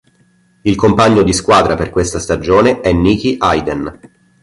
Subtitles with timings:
[0.63, 3.99] Il compagno di squadra per questa stagione è Nicky Hayden.